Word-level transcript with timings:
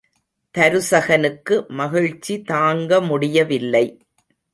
தருசகனுக்கு 0.55 1.67
மகிழ்ச்சி 1.71 2.41
தாங்க 2.41 3.01
முடியவில்லை. 3.01 3.85